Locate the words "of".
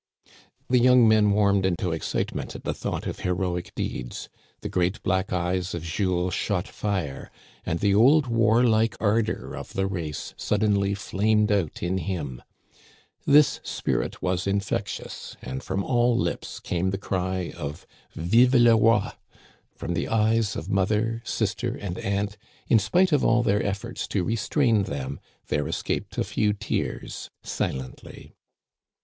3.05-3.19, 5.75-5.83, 9.55-9.73, 17.55-17.85, 20.55-20.67, 23.11-23.23